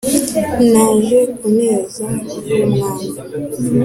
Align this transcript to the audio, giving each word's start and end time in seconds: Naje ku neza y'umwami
Naje 0.71 1.19
ku 1.37 1.45
neza 1.57 2.05
y'umwami 2.47 3.05